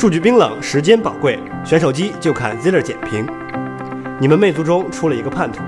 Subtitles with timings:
[0.00, 3.26] 数据冰冷，时间宝贵，选手机就看 Ziller 简评。
[4.18, 5.60] 你们魅族中出了一个叛徒，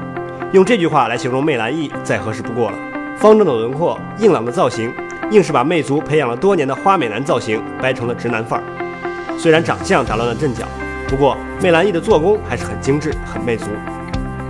[0.52, 2.78] 用这句话来形容魅蓝 E 再合适不过了。
[3.14, 4.90] 方正的轮廓，硬朗的造型，
[5.30, 8.64] 硬是把魅族培养了多年的花美男造型掰成了直男范儿。
[9.36, 10.66] 虽然长相打乱了阵脚，
[11.08, 13.66] 不过魅蓝 E 的做工还是很精致，很魅族。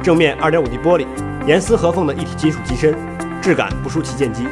[0.01, 1.09] 正面 2.5D 玻璃，
[1.45, 2.95] 严丝合缝的一体金属机身，
[3.41, 4.47] 质感不输旗舰机。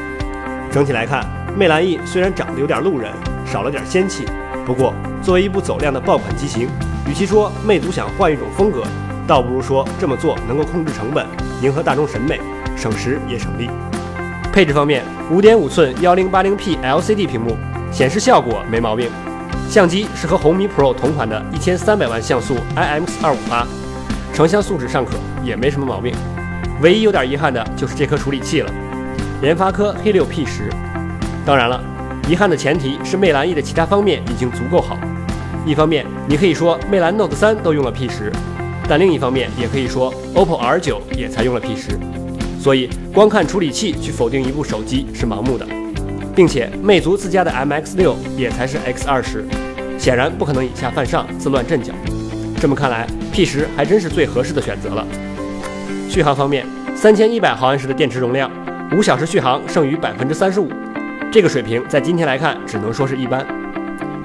[0.72, 1.24] 整体来看，
[1.56, 3.12] 魅蓝 E 虽然长得有点路人，
[3.46, 4.24] 少了点仙气，
[4.66, 4.92] 不过
[5.22, 6.68] 作为一部走量的爆款机型，
[7.08, 8.82] 与其说魅族想换一种风格，
[9.26, 11.26] 倒不如说这么做能够控制成本，
[11.62, 12.40] 迎合大众审美，
[12.76, 13.70] 省时也省力。
[14.52, 17.56] 配置方面，5.5寸 1080p LCD 屏幕，
[17.92, 19.08] 显示效果没毛病。
[19.68, 23.64] 相机是和红米 Pro 同款的1300万像素 IMX258，
[24.34, 25.12] 成像素质尚可，
[25.44, 26.12] 也没什么毛病。
[26.80, 28.72] 唯一有点遗憾的就是这颗处理器了，
[29.42, 30.70] 联发科黑六 P10。
[31.46, 31.80] 当然了，
[32.28, 34.98] 遗憾的前提是魅蓝 E 的其他方面已经足够好。
[35.66, 38.32] 一方面，你可以说魅蓝 Note 3都用了 P10，
[38.88, 41.98] 但另一方面也可以说 OPPO R9 也才用了 P10。
[42.58, 45.66] 所以，光看处理器去否定一部手机是盲目的，
[46.34, 49.44] 并且魅族自家的 MX6 也才是 X20，
[49.98, 51.92] 显然不可能以下犯上，自乱阵脚。
[52.60, 55.06] 这么看来，P10 还真是最合适的选择了。
[56.08, 58.50] 续航方面，三千一百毫安时的电池容量，
[58.96, 60.70] 五小时续航剩余百分之三十五，
[61.30, 63.46] 这个水平在今天来看只能说是一般。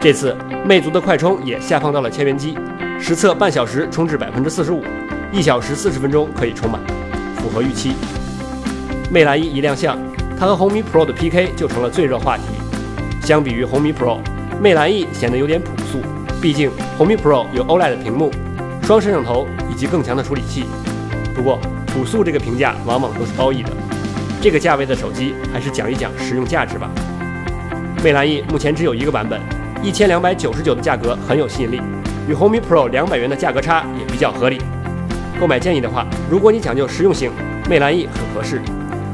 [0.06, 2.56] 这次魅族的快充也下放到了千元机，
[3.02, 4.84] 实测半小时充至百分之四十五，
[5.32, 6.80] 一小时四十分钟可以充满，
[7.38, 7.94] 符合预期。
[9.10, 9.98] 魅蓝 E 一亮相，
[10.40, 12.44] 它和红米 Pro 的 PK 就成了最热话题。
[13.24, 14.20] 相比于红米 Pro，
[14.62, 15.98] 魅蓝 E 显得有点朴素，
[16.40, 16.70] 毕竟
[17.00, 18.30] 红米 Pro 有 OLED 屏幕、
[18.84, 20.66] 双摄像头以及更强的处理器。
[21.34, 23.72] 不过，朴素这个评价往往都是褒义的。
[24.40, 26.92] 这个价位的手机，还是讲一讲实用价值吧。
[28.04, 29.42] 魅蓝 E 目前只有一个版本，
[29.86, 31.80] 一千两百九十九的价格很有吸引力，
[32.28, 34.60] 与红米 Pro 两百元的价格差也比较合理。
[35.40, 37.32] 购买建议的话，如果你讲究实用性，
[37.70, 38.60] 魅蓝 E 很合适。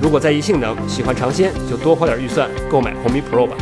[0.02, 3.58] 如果在意性能，喜欢尝鲜，就多花点预算购买红米 Pro 吧。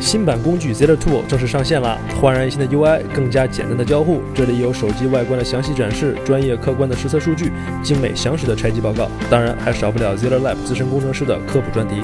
[0.00, 4.22] 新版工具 Ziller Tool 正式上线啦，焕然一新的 UI，更加简单的交互。
[4.34, 7.52] 这里有手机外观的详细展示，专业客观的实测数据，
[7.82, 11.96] 精美详实的拆机报告，当然还少不了 Ziller Lab 资深工程师的科普专题。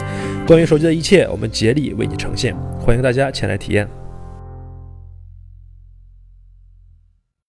[0.46, 4.05] 关于手机的一切，我们竭力为你呈现，欢迎大家前来体验。